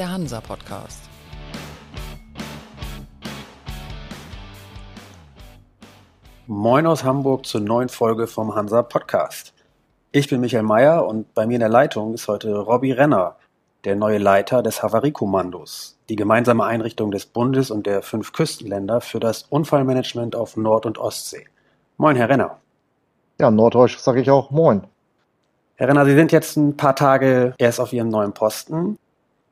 [0.00, 1.02] der Hansa Podcast.
[6.46, 9.52] Moin aus Hamburg zur neuen Folge vom Hansa Podcast.
[10.10, 13.36] Ich bin Michael Mayer und bei mir in der Leitung ist heute Robby Renner,
[13.84, 19.20] der neue Leiter des Havariekommandos, die gemeinsame Einrichtung des Bundes und der fünf Küstenländer für
[19.20, 21.46] das Unfallmanagement auf Nord- und Ostsee.
[21.98, 22.56] Moin, Herr Renner.
[23.38, 24.80] Ja, Norddeutsch sage ich auch Moin.
[25.76, 28.96] Herr Renner, Sie sind jetzt ein paar Tage erst auf Ihrem neuen Posten.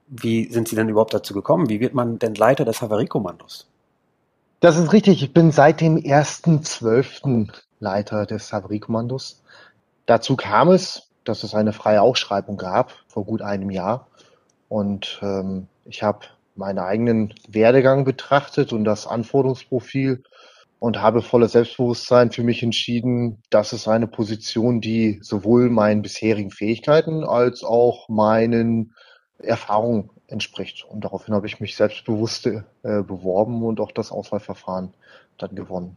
[0.09, 1.69] Wie sind Sie denn überhaupt dazu gekommen?
[1.69, 3.69] Wie wird man denn Leiter des Havariekommandos?
[4.61, 5.23] Das ist richtig.
[5.23, 7.49] Ich bin seit dem 1.12.
[7.81, 9.43] Leiter des Havariekommandos.
[10.07, 14.09] Dazu kam es, dass es eine freie Ausschreibung gab vor gut einem Jahr.
[14.69, 16.21] Und ähm, ich habe
[16.57, 20.25] meinen eigenen Werdegang betrachtet und das Anforderungsprofil
[20.81, 26.51] und habe voller Selbstbewusstsein für mich entschieden, das ist eine Position, die sowohl meinen bisherigen
[26.51, 28.95] Fähigkeiten als auch meinen
[29.39, 30.85] Erfahrungen entspricht.
[30.89, 34.93] Und daraufhin habe ich mich selbstbewusst äh, beworben und auch das Auswahlverfahren
[35.39, 35.97] dann gewonnen.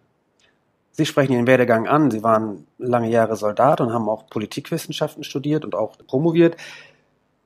[0.91, 2.11] Sie sprechen Ihren Werdegang an.
[2.11, 6.57] Sie waren lange Jahre Soldat und haben auch Politikwissenschaften studiert und auch promoviert.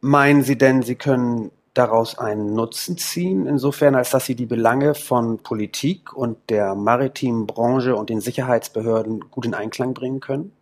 [0.01, 4.95] Meinen Sie denn, Sie können daraus einen Nutzen ziehen, insofern als dass Sie die Belange
[4.95, 10.53] von Politik und der maritimen Branche und den Sicherheitsbehörden gut in Einklang bringen können?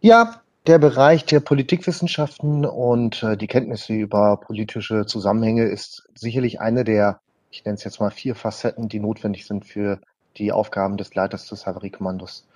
[0.00, 6.84] Ja, der Bereich der Politikwissenschaften und äh, die Kenntnisse über politische Zusammenhänge ist sicherlich eine
[6.84, 10.00] der, ich nenne es jetzt mal vier Facetten, die notwendig sind für
[10.36, 12.46] die Aufgaben des Leiters des Havariekommandos.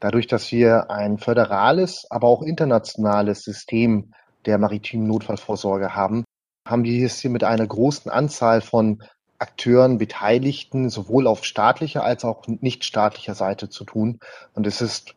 [0.00, 4.12] Dadurch, dass wir ein föderales, aber auch internationales System
[4.46, 6.24] der maritimen Notfallvorsorge haben,
[6.66, 9.02] haben wir es hier mit einer großen Anzahl von
[9.38, 14.20] Akteuren, Beteiligten, sowohl auf staatlicher als auch nicht staatlicher Seite zu tun.
[14.54, 15.16] Und es ist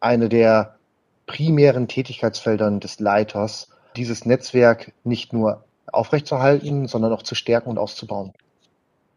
[0.00, 0.76] eine der
[1.26, 8.32] primären Tätigkeitsfeldern des Leiters, dieses Netzwerk nicht nur aufrechtzuerhalten, sondern auch zu stärken und auszubauen.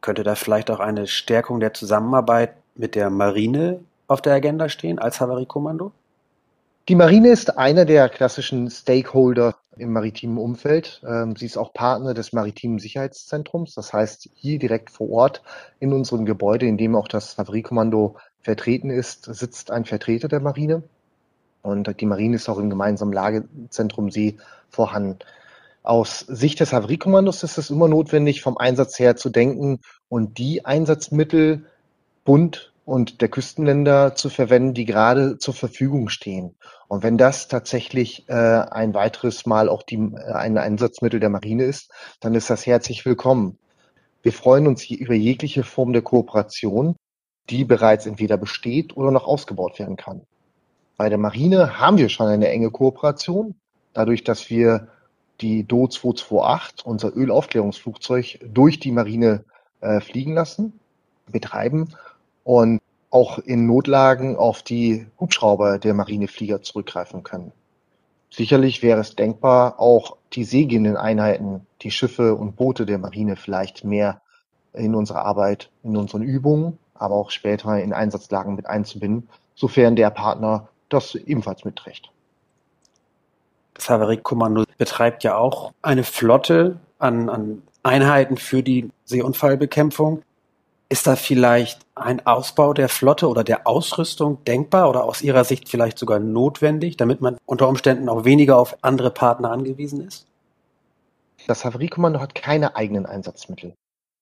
[0.01, 4.99] Könnte da vielleicht auch eine Stärkung der Zusammenarbeit mit der Marine auf der Agenda stehen
[4.99, 5.91] als Havariekommando?
[6.87, 11.01] Die Marine ist einer der klassischen Stakeholder im maritimen Umfeld.
[11.07, 13.75] Ähm, sie ist auch Partner des maritimen Sicherheitszentrums.
[13.75, 15.43] Das heißt, hier direkt vor Ort
[15.79, 20.81] in unserem Gebäude, in dem auch das Havariekommando vertreten ist, sitzt ein Vertreter der Marine.
[21.61, 24.37] Und die Marine ist auch im gemeinsamen Lagezentrum See
[24.69, 25.19] vorhanden.
[25.83, 30.65] Aus Sicht des Havariekommandos ist es immer notwendig, vom Einsatz her zu denken und die
[30.65, 31.65] Einsatzmittel
[32.25, 36.55] Bund und der Küstenländer zu verwenden, die gerade zur Verfügung stehen.
[36.87, 41.65] Und wenn das tatsächlich äh, ein weiteres Mal auch die, äh, ein Einsatzmittel der Marine
[41.65, 43.59] ist, dann ist das herzlich willkommen.
[44.23, 46.95] Wir freuen uns über jegliche Form der Kooperation,
[47.49, 50.23] die bereits entweder besteht oder noch ausgebaut werden kann.
[50.99, 53.55] Bei der Marine haben wir schon eine enge Kooperation,
[53.93, 54.89] dadurch, dass wir
[55.39, 59.45] die Do 228, unser Ölaufklärungsflugzeug, durch die Marine
[59.79, 60.77] äh, fliegen lassen,
[61.31, 61.95] betreiben
[62.43, 67.53] und auch in Notlagen auf die Hubschrauber der Marineflieger zurückgreifen können.
[68.29, 73.85] Sicherlich wäre es denkbar, auch die seegehenden Einheiten, die Schiffe und Boote der Marine vielleicht
[73.85, 74.19] mehr
[74.73, 80.09] in unsere Arbeit, in unseren Übungen, aber auch später in Einsatzlagen mit einzubinden, sofern der
[80.09, 82.11] Partner das ebenfalls mitträgt.
[83.73, 90.21] Das Havariekommando betreibt ja auch eine Flotte an, an Einheiten für die Seeunfallbekämpfung.
[90.89, 95.69] Ist da vielleicht ein Ausbau der Flotte oder der Ausrüstung denkbar oder aus Ihrer Sicht
[95.69, 100.25] vielleicht sogar notwendig, damit man unter Umständen auch weniger auf andere Partner angewiesen ist?
[101.47, 103.75] Das Havariekommando hat keine eigenen Einsatzmittel.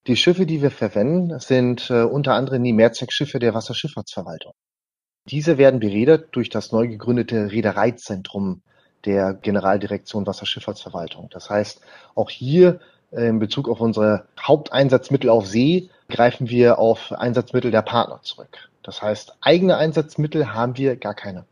[0.06, 4.52] Die Schiffe, die wir verwenden, sind äh, unter anderem die Mehrzweckschiffe der Wasserschifffahrtsverwaltung.
[5.30, 8.62] Diese werden beredet durch das neu gegründete Reedereizentrum
[9.04, 11.28] der Generaldirektion Wasserschifffahrtsverwaltung.
[11.30, 11.80] Das heißt,
[12.14, 12.80] auch hier
[13.10, 18.70] äh, in Bezug auf unsere Haupteinsatzmittel auf See greifen wir auf Einsatzmittel der Partner zurück.
[18.82, 21.44] Das heißt, eigene Einsatzmittel haben wir gar keine.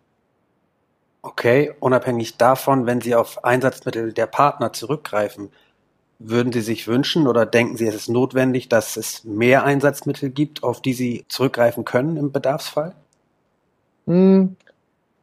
[1.21, 5.51] Okay, unabhängig davon, wenn Sie auf Einsatzmittel der Partner zurückgreifen,
[6.19, 10.63] würden Sie sich wünschen oder denken Sie, es ist notwendig, dass es mehr Einsatzmittel gibt,
[10.63, 12.95] auf die Sie zurückgreifen können im Bedarfsfall?
[14.07, 14.57] Hm,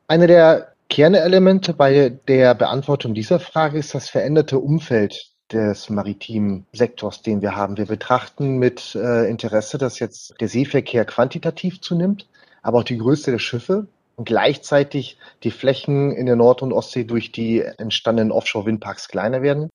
[0.07, 7.21] eine der Kernelemente bei der Beantwortung dieser Frage ist das veränderte Umfeld des maritimen Sektors,
[7.21, 7.77] den wir haben.
[7.77, 12.27] Wir betrachten mit äh, Interesse, dass jetzt der Seeverkehr quantitativ zunimmt,
[12.61, 17.05] aber auch die Größe der Schiffe und gleichzeitig die Flächen in der Nord- und Ostsee
[17.05, 19.69] durch die entstandenen Offshore-Windparks kleiner werden.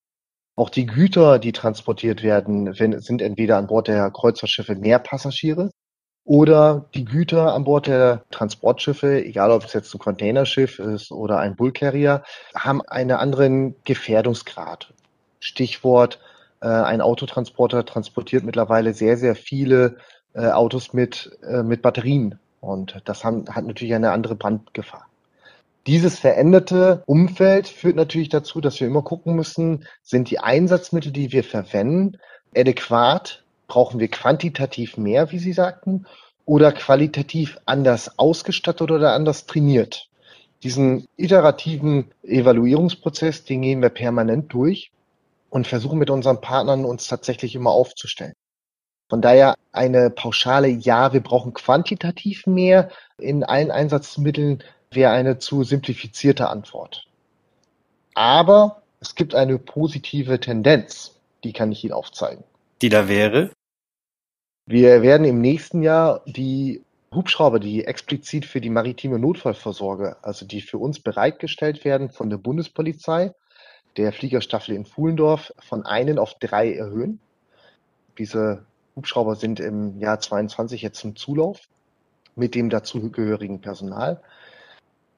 [0.57, 5.71] Auch die Güter, die transportiert werden, sind entweder an Bord der Kreuzfahrtschiffe mehr Passagiere
[6.29, 11.39] oder die Güter an Bord der Transportschiffe, egal ob es jetzt ein Containerschiff ist oder
[11.39, 12.23] ein Bullcarrier,
[12.55, 14.93] haben einen anderen Gefährdungsgrad.
[15.41, 16.21] Stichwort
[16.61, 19.97] Äh, ein Autotransporter transportiert mittlerweile sehr, sehr viele
[20.35, 22.39] äh, Autos mit, äh, mit Batterien.
[22.61, 25.07] Und das haben, hat natürlich eine andere Brandgefahr.
[25.87, 31.33] Dieses veränderte Umfeld führt natürlich dazu, dass wir immer gucken müssen, sind die Einsatzmittel, die
[31.33, 32.19] wir verwenden,
[32.57, 33.45] adäquat?
[33.69, 36.07] Brauchen wir quantitativ mehr, wie Sie sagten,
[36.45, 40.09] oder qualitativ anders ausgestattet oder anders trainiert?
[40.63, 44.91] Diesen iterativen Evaluierungsprozess, den gehen wir permanent durch
[45.51, 48.35] und versuchen mit unseren Partnern uns tatsächlich immer aufzustellen.
[49.09, 55.65] Von daher eine pauschale Ja, wir brauchen quantitativ mehr in allen Einsatzmitteln wäre eine zu
[55.65, 57.07] simplifizierte Antwort.
[58.15, 62.45] Aber es gibt eine positive Tendenz, die kann ich Ihnen aufzeigen.
[62.83, 63.51] Die da wäre?
[64.71, 70.61] Wir werden im nächsten Jahr die Hubschrauber, die explizit für die maritime Notfallvorsorge, also die
[70.61, 73.33] für uns bereitgestellt werden von der Bundespolizei,
[73.97, 77.19] der Fliegerstaffel in Fuhlendorf, von einen auf drei erhöhen.
[78.19, 81.61] Diese Hubschrauber sind im Jahr 22 jetzt zum Zulauf
[82.37, 84.21] mit dem dazugehörigen Personal.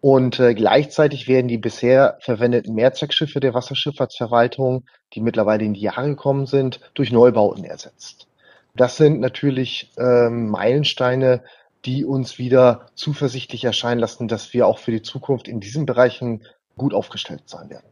[0.01, 6.11] Und äh, gleichzeitig werden die bisher verwendeten Mehrzweckschiffe der Wasserschifffahrtsverwaltung, die mittlerweile in die Jahre
[6.11, 8.30] gekommen sind, durch Neubauten ersetzt.
[8.75, 11.43] Das sind natürlich ähm, Meilensteine,
[11.85, 16.43] die uns wieder zuversichtlich erscheinen lassen, dass wir auch für die Zukunft in diesen Bereichen
[16.77, 17.87] gut aufgestellt sein werden.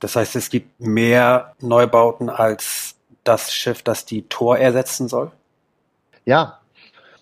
[0.00, 5.32] Das heißt, es gibt mehr Neubauten als das Schiff, das die Tor ersetzen soll?
[6.24, 6.60] Ja,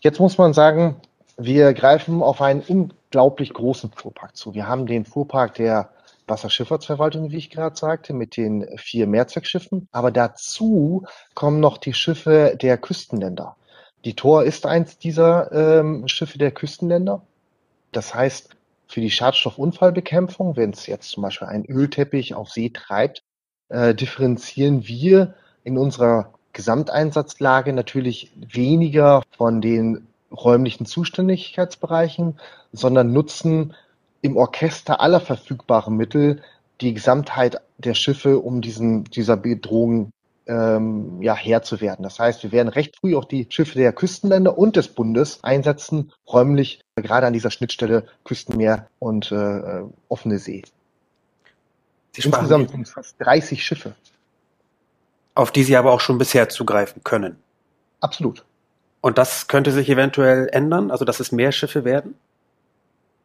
[0.00, 0.96] jetzt muss man sagen,
[1.36, 4.54] wir greifen auf einen unglaublich großen Fuhrpark zu.
[4.54, 5.90] Wir haben den Fuhrpark der
[6.32, 9.88] Wasserschifffahrtsverwaltung, wie ich gerade sagte, mit den vier Mehrzweckschiffen.
[9.93, 13.56] Aber dazu kommen noch die Schiffe der Küstenländer.
[14.05, 17.23] Die Tor ist eins dieser ähm, Schiffe der Küstenländer.
[17.93, 18.56] Das heißt,
[18.88, 23.23] für die Schadstoffunfallbekämpfung, wenn es jetzt zum Beispiel einen Ölteppich auf See treibt,
[23.69, 25.34] äh, differenzieren wir
[25.64, 32.38] in unserer Gesamteinsatzlage natürlich weniger von den räumlichen Zuständigkeitsbereichen,
[32.73, 33.75] sondern nutzen
[34.22, 36.42] im Orchester aller verfügbaren Mittel
[36.80, 40.12] die Gesamtheit der Schiffe, um diesen, dieser Bedrohung
[40.46, 42.02] ähm, ja, Herr zu werden.
[42.02, 46.12] Das heißt, wir werden recht früh auch die Schiffe der Küstenländer und des Bundes einsetzen,
[46.26, 50.62] räumlich gerade an dieser Schnittstelle Küstenmeer und äh, offene See.
[52.12, 53.94] Sie Insgesamt sind es fast 30 Schiffe.
[55.34, 57.36] Auf die Sie aber auch schon bisher zugreifen können.
[58.00, 58.44] Absolut.
[59.00, 62.14] Und das könnte sich eventuell ändern, also dass es mehr Schiffe werden?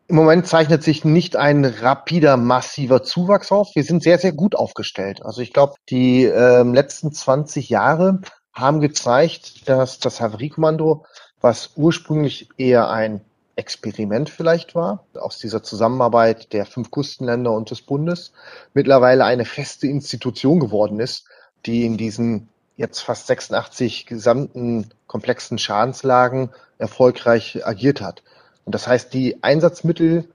[0.10, 3.76] Im Moment zeichnet sich nicht ein rapider, massiver Zuwachs auf.
[3.76, 5.22] Wir sind sehr, sehr gut aufgestellt.
[5.26, 8.22] Also ich glaube, die ähm, letzten 20 Jahre
[8.54, 11.06] haben gezeigt, dass das Havariekommando,
[11.42, 13.20] was ursprünglich eher ein
[13.58, 18.32] Experiment vielleicht war, aus dieser Zusammenarbeit der fünf Küstenländer und des Bundes,
[18.74, 21.26] mittlerweile eine feste Institution geworden ist,
[21.66, 28.24] die in diesen jetzt fast 86 gesamten komplexen Schadenslagen erfolgreich agiert hat.
[28.68, 30.28] Und das heißt, die Einsatzmittel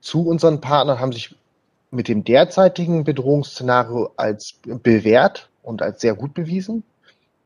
[0.00, 1.36] zu unseren Partnern haben sich
[1.92, 6.82] mit dem derzeitigen Bedrohungsszenario als bewährt und als sehr gut bewiesen.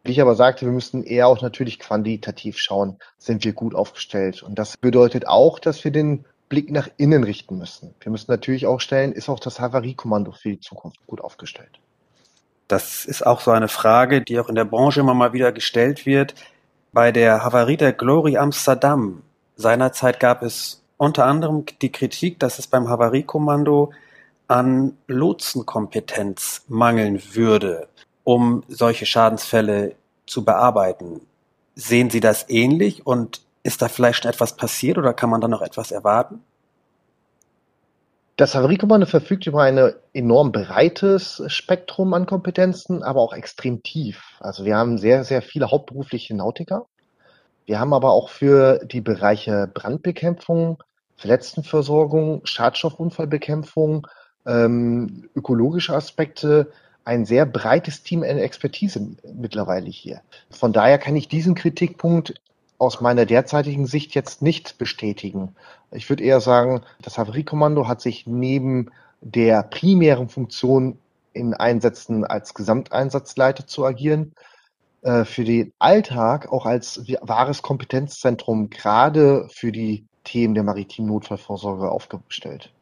[0.05, 4.43] Wie ich aber sagte, wir müssen eher auch natürlich quantitativ schauen, sind wir gut aufgestellt.
[4.43, 7.95] Und das bedeutet auch, dass wir den Blick nach innen richten müssen.
[8.01, 11.79] Wir müssen natürlich auch stellen, ist auch das Havariekommando für die Zukunft gut aufgestellt?
[12.69, 16.07] Das ist auch so eine Frage, die auch in der Branche immer mal wieder gestellt
[16.07, 16.35] wird.
[16.95, 19.23] Bei der Havarie der Glory Amsterdam
[19.57, 23.93] Seinerzeit gab es unter anderem die Kritik, dass es beim Havariekommando
[24.49, 27.89] an Lotsenkompetenz mangeln würde,
[28.25, 29.97] um solche Schadensfälle
[30.27, 31.21] zu bearbeiten.
[31.75, 35.49] Sehen Sie das ähnlich und ist da vielleicht schon etwas passiert oder kann man da
[35.49, 36.43] noch etwas erwarten?
[38.37, 44.23] Das Havariekommando verfügt über ein enorm breites Spektrum an Kompetenzen, aber auch extrem tief.
[44.41, 46.87] Also wir haben sehr, sehr viele hauptberufliche Nautiker,
[47.67, 50.83] wir haben aber auch für die Bereiche Brandbekämpfung,
[51.17, 54.07] Verletztenversorgung, Schadstoffunfallbekämpfung,
[54.47, 56.71] ähm, ökologische Aspekte
[57.05, 60.21] ein sehr breites Team an Expertise mittlerweile hier.
[60.51, 62.35] Von daher kann ich diesen Kritikpunkt
[62.79, 65.55] aus meiner derzeitigen Sicht jetzt nicht bestätigen.
[65.93, 70.99] Ich würde eher sagen, das Havariekommando hat sich neben der primären Funktion
[71.33, 74.33] in Einsätzen als Gesamteinsatzleiter zu agieren,
[75.07, 81.89] äh, für den Alltag auch als wahres Kompetenzzentrum gerade für die Themen der maritimen Notfallvorsorge
[81.89, 82.73] aufgestellt.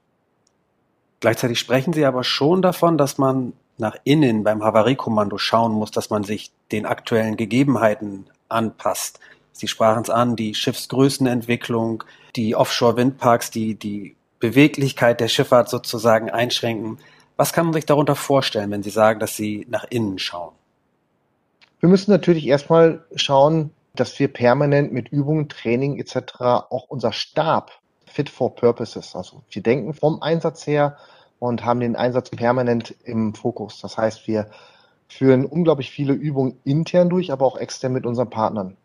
[1.20, 6.08] Gleichzeitig sprechen Sie aber schon davon, dass man nach innen beim Havariekommando schauen muss, dass
[6.08, 9.20] man sich den aktuellen Gegebenheiten anpasst.
[9.52, 12.04] Sie sprachen es an, die Schiffsgrößenentwicklung,
[12.36, 16.98] die Offshore-Windparks, die die Beweglichkeit der Schifffahrt sozusagen einschränken.
[17.36, 20.54] Was kann man sich darunter vorstellen, wenn Sie sagen, dass Sie nach innen schauen?
[21.84, 26.16] Wir müssen natürlich erstmal schauen, dass wir permanent mit Übungen, Training etc.
[26.40, 27.72] auch unser Stab
[28.06, 30.96] fit for purposes, also wir denken vom Einsatz her
[31.40, 33.82] und haben den Einsatz permanent im Fokus.
[33.82, 34.48] Das heißt, wir
[35.08, 38.78] führen unglaublich viele Übungen intern durch, aber auch extern mit unseren Partnern.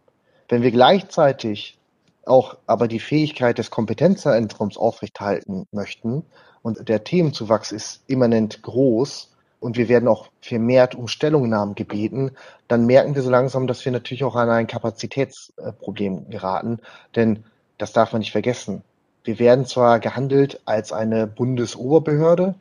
[0.49, 1.79] Wenn wir gleichzeitig
[2.25, 6.25] auch aber die Fähigkeit des Kompetenzzentrums aufrechthalten möchten
[6.63, 12.31] und der Themenzuwachs ist immanent groß und wir werden auch vermehrt um Stellungnahmen gebeten,
[12.67, 16.79] dann merken wir so langsam, dass wir natürlich auch an ein Kapazitätsproblem geraten,
[17.15, 17.43] denn
[17.77, 18.83] das darf man nicht vergessen.
[19.23, 22.55] Wir werden zwar gehandelt als eine Bundesoberbehörde,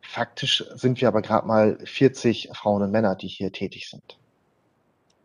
[0.00, 4.18] faktisch sind wir aber gerade mal 40 Frauen und Männer, die hier tätig sind.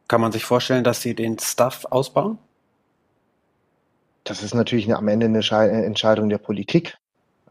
[0.08, 2.38] Kann man sich vorstellen, dass Sie den Staff ausbauen?
[4.26, 6.98] Das ist natürlich eine, am Ende eine Entscheidung der Politik.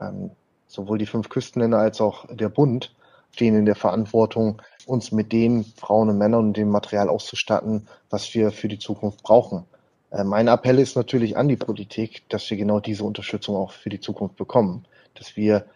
[0.01, 0.31] Ähm,
[0.73, 2.95] sowohl die fünf Küstenländer als auch der Bund
[3.35, 8.35] stehen in der Verantwortung, uns mit den Frauen und Männern und dem Material auszustatten, was
[8.35, 9.65] wir für die Zukunft brauchen.
[10.11, 13.89] Äh, mein Appell ist natürlich an die Politik, dass wir genau diese Unterstützung auch für
[13.89, 14.85] die Zukunft bekommen.
[15.15, 15.67] Dass wir,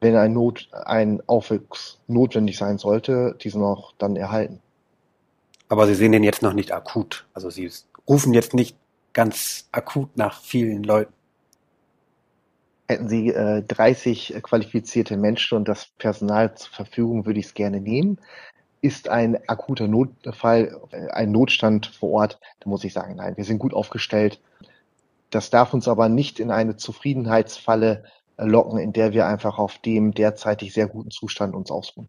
[0.00, 4.60] wenn ein, Not, ein Aufwuchs notwendig sein sollte, diesen auch dann erhalten.
[5.68, 7.26] Aber Sie sehen den jetzt noch nicht akut.
[7.34, 7.70] Also Sie
[8.08, 8.76] rufen jetzt nicht
[9.12, 11.12] ganz akut nach vielen Leuten.
[12.88, 17.80] Hätten Sie äh, 30 qualifizierte Menschen und das Personal zur Verfügung, würde ich es gerne
[17.80, 18.18] nehmen
[18.80, 23.44] ist ein akuter Notfall, äh, ein Notstand vor Ort, da muss ich sagen, nein, wir
[23.44, 24.40] sind gut aufgestellt.
[25.30, 28.04] Das darf uns aber nicht in eine Zufriedenheitsfalle
[28.36, 32.08] äh, locken, in der wir einfach auf dem derzeitig sehr guten Zustand uns ausruhen.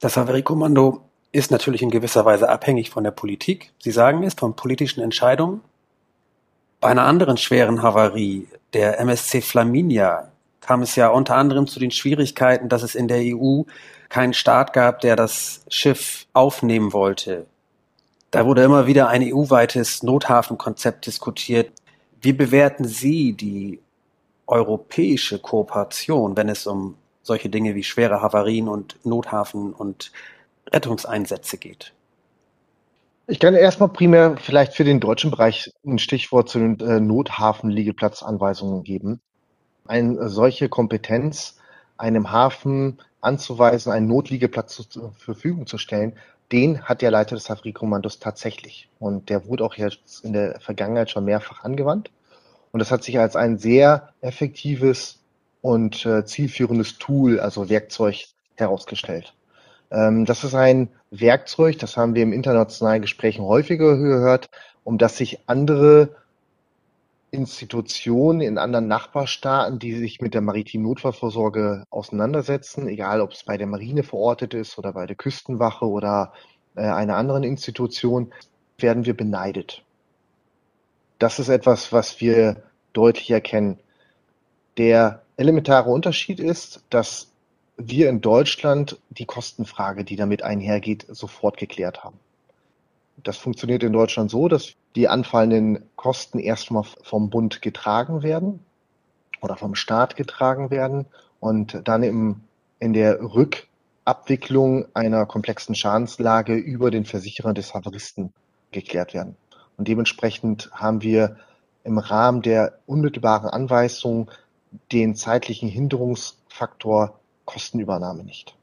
[0.00, 1.02] Das Havariekommando
[1.32, 3.72] ist natürlich in gewisser Weise abhängig von der Politik.
[3.78, 5.60] Sie sagen es, von politischen Entscheidungen.
[6.80, 11.90] Bei einer anderen schweren Havarie, der MSC Flaminia, kam es ja unter anderem zu den
[11.90, 13.62] Schwierigkeiten, dass es in der EU
[14.08, 17.46] keinen Staat gab, der das Schiff aufnehmen wollte.
[18.30, 21.72] Da wurde immer wieder ein EU-weites Nothafenkonzept diskutiert.
[22.20, 23.80] Wie bewerten Sie die
[24.46, 30.12] europäische Kooperation, wenn es um solche Dinge wie schwere Havarien und Nothafen und
[30.70, 31.92] Rettungseinsätze geht?
[33.28, 38.82] Ich kann erstmal primär vielleicht für den deutschen Bereich ein Stichwort zu den äh, Nothafen-Liegeplatzanweisungen
[38.82, 39.20] geben.
[39.86, 41.56] Eine solche Kompetenz
[41.96, 46.14] einem Hafen anzuweisen, einen Notliegeplatz zur Verfügung zu stellen,
[46.50, 48.88] den hat der Leiter des Havariekommandos tatsächlich.
[48.98, 52.10] Und der wurde auch jetzt in der Vergangenheit schon mehrfach angewandt.
[52.72, 55.20] Und das hat sich als ein sehr effektives
[55.60, 58.26] und äh, zielführendes Tool, also Werkzeug,
[58.56, 59.32] herausgestellt.
[59.92, 64.48] Ähm, das ist ein Werkzeug, das haben wir im internationalen Gesprächen häufiger gehört,
[64.84, 66.16] um das sich andere
[67.30, 73.56] Institutionen in anderen Nachbarstaaten, die sich mit der maritimen Notfallvorsorge auseinandersetzen, egal ob es bei
[73.56, 76.32] der Marine verortet ist oder bei der Küstenwache oder
[76.74, 78.32] äh, einer anderen Institution,
[78.78, 79.82] werden wir beneidet.
[81.18, 83.78] Das ist etwas, was wir deutlich erkennen.
[84.78, 87.31] Der elementare Unterschied ist, dass
[87.76, 92.18] wir in Deutschland die Kostenfrage, die damit einhergeht, sofort geklärt haben.
[93.22, 98.60] Das funktioniert in Deutschland so, dass die anfallenden Kosten erstmal vom Bund getragen werden
[99.40, 101.06] oder vom Staat getragen werden
[101.40, 102.40] und dann im,
[102.78, 108.32] in der Rückabwicklung einer komplexen Schadenslage über den Versicherer des Havaristen
[108.70, 109.36] geklärt werden.
[109.76, 111.36] Und dementsprechend haben wir
[111.84, 114.30] im Rahmen der unmittelbaren Anweisung
[114.92, 118.54] den zeitlichen Hinderungsfaktor Kostenübernahme nicht.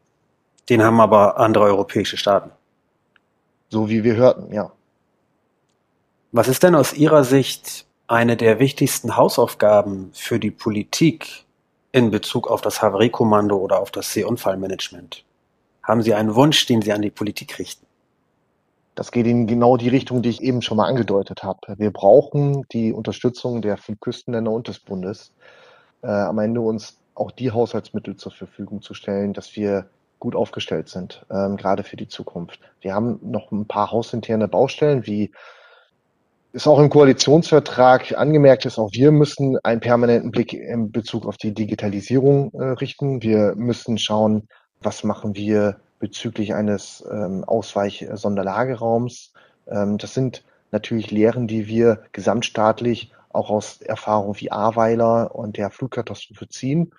[0.69, 2.51] Den haben aber andere europäische Staaten.
[3.69, 4.71] So wie wir hörten, ja.
[6.31, 11.45] Was ist denn aus Ihrer Sicht eine der wichtigsten Hausaufgaben für die Politik
[11.91, 15.23] in Bezug auf das Havariekommando oder auf das Seeunfallmanagement?
[15.83, 17.85] Haben Sie einen Wunsch, den Sie an die Politik richten?
[18.93, 21.59] Das geht in genau die Richtung, die ich eben schon mal angedeutet habe.
[21.77, 25.31] Wir brauchen die Unterstützung der fünf Küstenländer und des Bundes,
[26.01, 30.89] äh, am Ende uns auch die Haushaltsmittel zur Verfügung zu stellen, dass wir gut aufgestellt
[30.89, 32.59] sind, ähm, gerade für die Zukunft.
[32.81, 35.31] Wir haben noch ein paar hausinterne Baustellen, wie
[36.51, 41.37] ist auch im Koalitionsvertrag angemerkt ist, auch wir müssen einen permanenten Blick in Bezug auf
[41.37, 43.21] die Digitalisierung äh, richten.
[43.21, 44.47] Wir müssen schauen,
[44.81, 49.33] was machen wir bezüglich eines ähm, Ausweich-Sonderlageraums.
[49.67, 55.69] Ähm, das sind natürlich Lehren, die wir gesamtstaatlich auch aus Erfahrung wie Ahrweiler und der
[55.69, 56.91] Flugkatastrophe ziehen.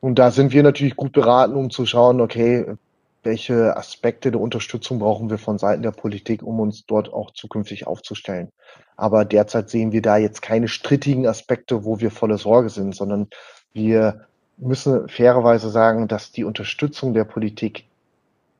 [0.00, 2.76] Und da sind wir natürlich gut beraten, um zu schauen, okay,
[3.24, 7.86] welche Aspekte der Unterstützung brauchen wir von Seiten der Politik, um uns dort auch zukünftig
[7.86, 8.50] aufzustellen.
[8.96, 13.28] Aber derzeit sehen wir da jetzt keine strittigen Aspekte, wo wir volle Sorge sind, sondern
[13.72, 14.26] wir
[14.56, 17.84] müssen fairerweise sagen, dass die Unterstützung der Politik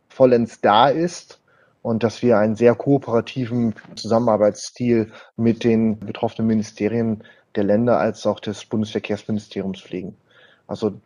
[0.09, 1.40] vollends da ist
[1.83, 7.23] und dass wir einen sehr kooperativen Zusammenarbeitsstil mit den betroffenen Ministerien
[7.54, 10.16] der Länder als auch des Bundesverkehrsministeriums pflegen.
[10.66, 11.00] Also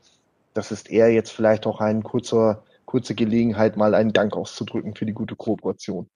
[0.54, 5.06] das ist eher jetzt vielleicht auch ein kurzer, kurze Gelegenheit, mal einen Dank auszudrücken für
[5.06, 6.08] die gute Kooperation.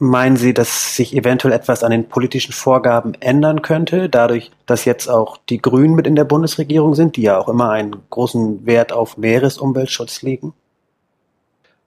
[0.00, 5.08] Meinen Sie, dass sich eventuell etwas an den politischen Vorgaben ändern könnte, dadurch, dass jetzt
[5.08, 8.92] auch die Grünen mit in der Bundesregierung sind, die ja auch immer einen großen Wert
[8.92, 10.54] auf Meeresumweltschutz legen?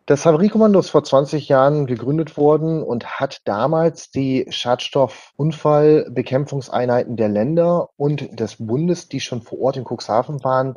[0.08, 7.91] Das Havariekommando ist vor 20 Jahren gegründet worden und hat damals die Schadstoffunfallbekämpfungseinheiten der Länder
[7.96, 10.75] und des Bundes, die schon vor Ort in Cuxhaven waren,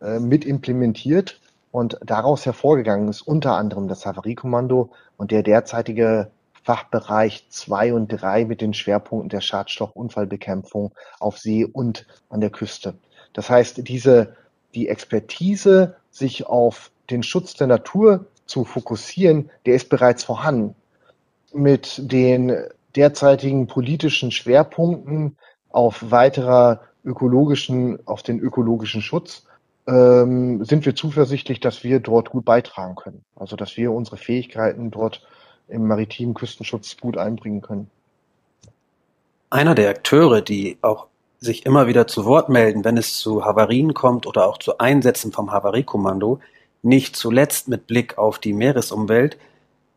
[0.00, 1.40] äh, mit implementiert.
[1.70, 6.30] Und daraus hervorgegangen ist unter anderem das Havariekommando und der derzeitige
[6.62, 12.94] Fachbereich 2 und 3 mit den Schwerpunkten der Schadstoffunfallbekämpfung auf See und an der Küste.
[13.34, 14.34] Das heißt, diese,
[14.74, 20.74] die Expertise, sich auf den Schutz der Natur zu fokussieren, der ist bereits vorhanden.
[21.52, 22.56] Mit den
[22.96, 25.36] derzeitigen politischen Schwerpunkten
[25.70, 29.46] auf weiterer ökologischen, auf den ökologischen Schutz,
[29.86, 33.24] ähm, sind wir zuversichtlich, dass wir dort gut beitragen können.
[33.36, 35.22] Also dass wir unsere Fähigkeiten dort
[35.68, 37.90] im maritimen Küstenschutz gut einbringen können.
[39.50, 41.06] Einer der Akteure, die auch
[41.38, 45.32] sich immer wieder zu Wort melden, wenn es zu Havarien kommt oder auch zu Einsätzen
[45.32, 46.40] vom Havariekommando,
[46.82, 49.38] nicht zuletzt mit Blick auf die Meeresumwelt,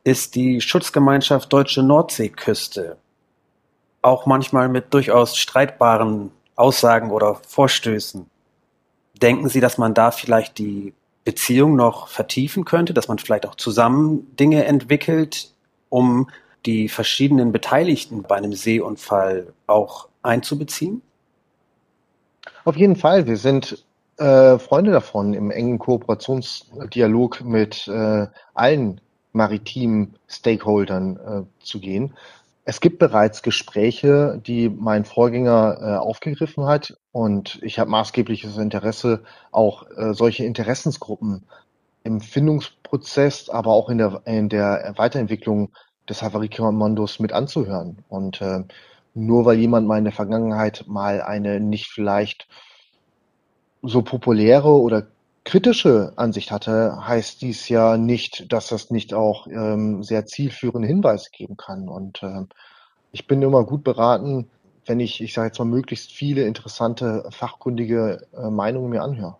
[0.04, 2.98] ist die Schutzgemeinschaft Deutsche Nordseeküste.
[4.02, 8.26] Auch manchmal mit durchaus streitbaren Aussagen oder Vorstößen.
[9.22, 10.94] Denken Sie, dass man da vielleicht die
[11.26, 15.52] Beziehung noch vertiefen könnte, dass man vielleicht auch zusammen Dinge entwickelt,
[15.90, 16.30] um
[16.66, 21.02] die verschiedenen Beteiligten bei einem Seeunfall auch einzubeziehen?
[22.66, 23.28] Auf jeden Fall.
[23.28, 23.86] Wir sind
[24.18, 29.02] äh, Freunde davon, im engen Kooperationsdialog mit äh, allen
[29.32, 32.14] maritimen Stakeholdern äh, zu gehen.
[32.66, 39.24] Es gibt bereits Gespräche, die mein Vorgänger äh, aufgegriffen hat und ich habe maßgebliches Interesse,
[39.52, 41.44] auch äh, solche Interessensgruppen
[42.04, 45.72] im Findungsprozess, aber auch in der, in der Weiterentwicklung
[46.08, 48.04] des Havariekommandos mit anzuhören.
[48.10, 48.64] Und äh,
[49.14, 52.48] nur weil jemand mal in der Vergangenheit mal eine nicht vielleicht
[53.82, 55.08] so populäre oder
[55.50, 61.32] kritische Ansicht hatte, heißt dies ja nicht, dass das nicht auch ähm, sehr zielführende Hinweise
[61.32, 61.90] geben kann.
[61.90, 62.44] Und äh,
[63.12, 64.48] ich bin immer gut beraten,
[64.86, 69.38] wenn ich, ich sage jetzt mal, möglichst viele interessante, fachkundige äh, Meinungen mir anhöre.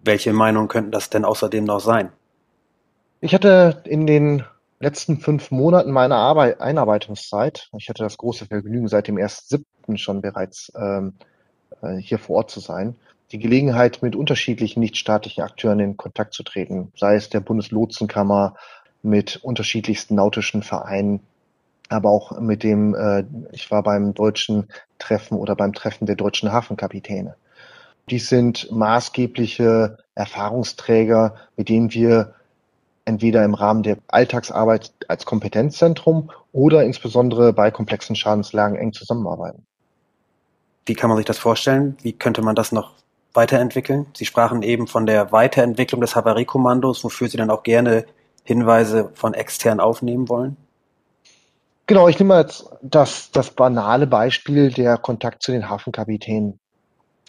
[0.00, 2.10] Welche Meinungen könnten das denn außerdem noch sein?
[3.20, 4.44] Ich hatte in den
[4.80, 9.98] letzten fünf Monaten meiner Arbeit, Einarbeitungszeit, ich hatte das große Vergnügen, seit dem 1.7.
[9.98, 11.12] schon bereits ähm,
[11.82, 12.96] äh, hier vor Ort zu sein,
[13.32, 18.54] die Gelegenheit, mit unterschiedlichen nichtstaatlichen Akteuren in Kontakt zu treten, sei es der Bundeslotsenkammer,
[19.02, 21.20] mit unterschiedlichsten nautischen Vereinen,
[21.88, 24.68] aber auch mit dem, äh, ich war beim deutschen
[24.98, 27.34] Treffen oder beim Treffen der deutschen Hafenkapitäne.
[28.10, 32.34] Dies sind maßgebliche Erfahrungsträger, mit denen wir
[33.04, 39.66] entweder im Rahmen der Alltagsarbeit als Kompetenzzentrum oder insbesondere bei komplexen Schadenslagen eng zusammenarbeiten.
[40.86, 41.96] Wie kann man sich das vorstellen?
[42.02, 43.01] Wie könnte man das noch
[43.34, 44.06] weiterentwickeln?
[44.14, 48.04] Sie sprachen eben von der Weiterentwicklung des Havariekommandos, wofür Sie dann auch gerne
[48.44, 50.56] Hinweise von extern aufnehmen wollen.
[51.86, 56.58] Genau, ich nehme jetzt das, das banale Beispiel der Kontakt zu den Hafenkapitänen.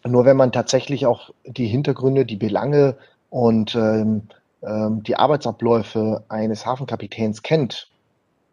[0.05, 2.97] Nur wenn man tatsächlich auch die Hintergründe, die Belange
[3.29, 4.23] und ähm,
[4.61, 7.89] ähm, die Arbeitsabläufe eines Hafenkapitäns kennt,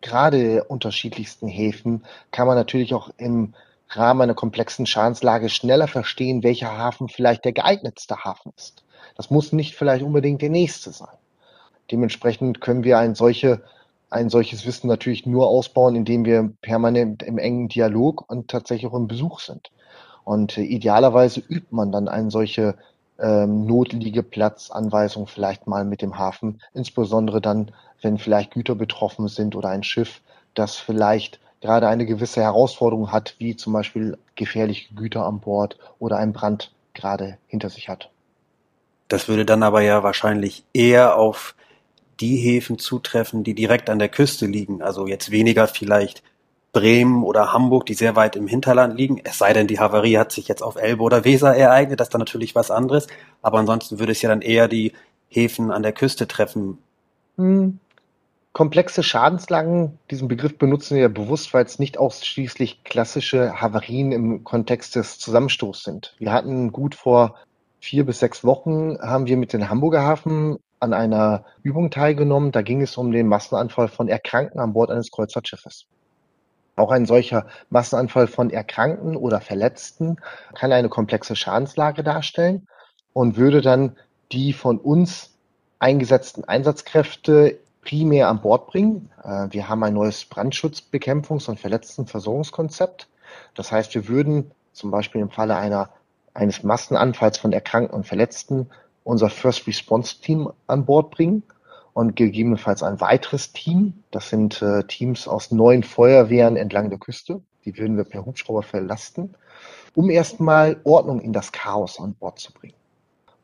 [0.00, 3.54] gerade unterschiedlichsten Häfen, kann man natürlich auch im
[3.90, 8.84] Rahmen einer komplexen Schadenslage schneller verstehen, welcher Hafen vielleicht der geeignetste Hafen ist.
[9.16, 11.16] Das muss nicht vielleicht unbedingt der nächste sein.
[11.90, 13.62] Dementsprechend können wir ein, solche,
[14.08, 18.96] ein solches Wissen natürlich nur ausbauen, indem wir permanent im engen Dialog und tatsächlich auch
[18.96, 19.70] im Besuch sind.
[20.24, 22.76] Und äh, idealerweise übt man dann eine solche
[23.18, 29.68] ähm, Notliegeplatzanweisung vielleicht mal mit dem Hafen, insbesondere dann, wenn vielleicht Güter betroffen sind oder
[29.68, 30.20] ein Schiff,
[30.54, 36.16] das vielleicht gerade eine gewisse Herausforderung hat, wie zum Beispiel gefährliche Güter an Bord oder
[36.16, 38.10] ein Brand gerade hinter sich hat.
[39.08, 41.54] Das würde dann aber ja wahrscheinlich eher auf
[42.20, 44.82] die Häfen zutreffen, die direkt an der Küste liegen.
[44.82, 46.22] Also jetzt weniger vielleicht
[46.72, 49.20] Bremen oder Hamburg, die sehr weit im Hinterland liegen.
[49.24, 52.14] Es sei denn, die Havarie hat sich jetzt auf Elbe oder Weser ereignet, das ist
[52.14, 53.08] dann natürlich was anderes.
[53.42, 54.92] Aber ansonsten würde es ja dann eher die
[55.28, 56.78] Häfen an der Küste treffen.
[57.36, 57.80] Hm.
[58.52, 64.96] Komplexe Schadenslagen, diesen Begriff benutzen wir bewusst, weil es nicht ausschließlich klassische Havarien im Kontext
[64.96, 66.14] des Zusammenstoßes sind.
[66.18, 67.36] Wir hatten gut vor
[67.80, 72.50] vier bis sechs Wochen haben wir mit dem Hamburger Hafen an einer Übung teilgenommen.
[72.50, 75.86] Da ging es um den Massenanfall von Erkrankten an Bord eines Kreuzfahrtschiffes.
[76.76, 80.16] Auch ein solcher Massenanfall von Erkrankten oder Verletzten
[80.54, 82.66] kann eine komplexe Schadenslage darstellen
[83.12, 83.96] und würde dann
[84.32, 85.36] die von uns
[85.78, 89.10] eingesetzten Einsatzkräfte primär an Bord bringen.
[89.22, 93.08] Äh, wir haben ein neues Brandschutzbekämpfungs- und Verletztenversorgungskonzept.
[93.54, 95.90] Das heißt, wir würden zum Beispiel im Falle einer,
[96.34, 98.68] eines Massenanfalls von Erkrankten und Verletzten
[99.04, 101.42] unser First Response Team an Bord bringen
[101.92, 104.04] und gegebenenfalls ein weiteres Team.
[104.10, 107.40] Das sind äh, Teams aus neun Feuerwehren entlang der Küste.
[107.64, 109.34] Die würden wir per Hubschrauber verlasten,
[109.94, 112.74] um erstmal Ordnung in das Chaos an Bord zu bringen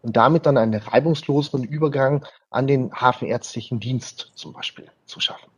[0.06, 5.50] und damit dann einen reibungslosen Übergang an den hafenärztlichen Dienst zum Beispiel zu schaffen.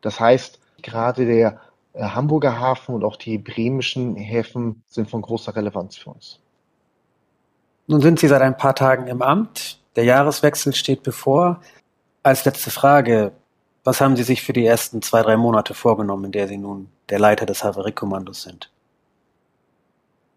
[0.00, 1.60] Das heißt, gerade der
[1.92, 6.40] äh, Hamburger Hafen und auch die bremischen Häfen sind von großer Relevanz für uns.
[7.86, 9.78] Nun sind Sie seit ein paar Tagen im Amt.
[9.94, 11.60] Der Jahreswechsel steht bevor.
[12.24, 13.30] Als letzte Frage,
[13.84, 16.90] was haben Sie sich für die ersten zwei, drei Monate vorgenommen, in der Sie nun
[17.08, 18.68] der Leiter des Havariekommandos sind?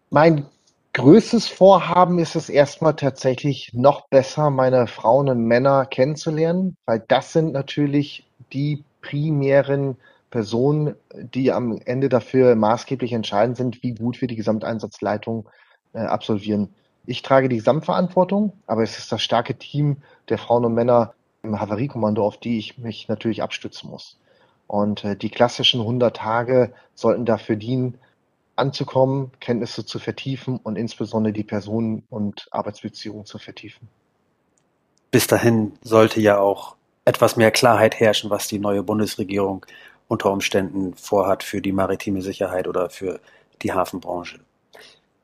[0.08, 0.46] Mein
[0.92, 7.32] größtes Vorhaben ist es erstmal tatsächlich noch besser meine Frauen und Männer kennenzulernen, weil das
[7.32, 9.96] sind natürlich die primären
[10.30, 15.48] Personen, die am Ende dafür maßgeblich entscheidend sind, wie gut wir die Gesamteinsatzleitung
[15.92, 16.74] äh, absolvieren.
[17.06, 19.98] Ich trage die Gesamtverantwortung, aber es ist das starke Team
[20.28, 24.18] der Frauen und Männer im Havariekommando, auf die ich mich natürlich abstützen muss.
[24.66, 27.98] Und äh, die klassischen 100 Tage sollten dafür dienen,
[28.60, 33.88] anzukommen, Kenntnisse zu vertiefen und insbesondere die Personen- und Arbeitsbeziehungen zu vertiefen.
[35.10, 39.66] Bis dahin sollte ja auch etwas mehr Klarheit herrschen, was die neue Bundesregierung
[40.06, 43.20] unter Umständen vorhat für die maritime Sicherheit oder für
[43.62, 44.40] die Hafenbranche.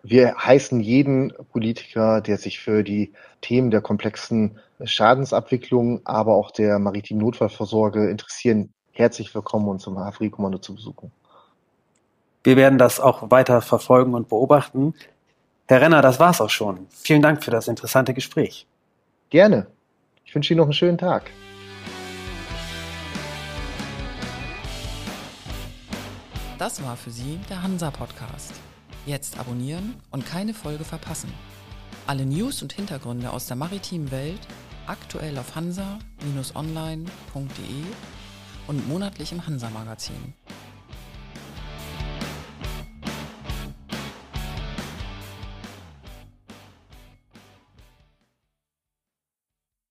[0.03, 6.79] Wir heißen jeden Politiker, der sich für die Themen der komplexen Schadensabwicklung, aber auch der
[6.79, 11.11] maritimen Notfallvorsorge interessieren, herzlich willkommen, uns im Hafenkommando zu besuchen.
[12.47, 14.95] Wir werden das auch weiter verfolgen und beobachten.
[15.67, 16.87] Herr Renner, das war's auch schon.
[16.91, 18.69] Vielen Dank für das interessante Gespräch.
[19.31, 19.67] Gerne.
[20.25, 21.29] Ich wünsche Ihnen noch einen schönen Tag.
[26.57, 28.53] Das war für Sie der Hansa Podcast.
[29.07, 31.33] Jetzt abonnieren und keine Folge verpassen.
[32.07, 34.47] Alle News und Hintergründe aus der maritimen Welt
[34.87, 37.09] aktuell auf hansa-online.de
[38.69, 40.35] und monatlich im Hansa Magazin.